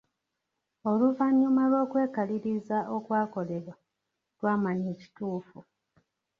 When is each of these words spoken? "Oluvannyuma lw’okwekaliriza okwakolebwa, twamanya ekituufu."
"Oluvannyuma 0.89 1.63
lw’okwekaliriza 1.69 2.77
okwakolebwa, 2.95 3.75
twamanya 4.35 4.87
ekituufu." 4.95 5.57